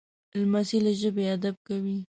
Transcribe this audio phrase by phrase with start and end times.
[0.39, 1.97] لمسی له ژبې ادب کوي.